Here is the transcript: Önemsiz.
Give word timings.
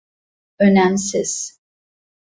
Önemsiz. 0.59 1.59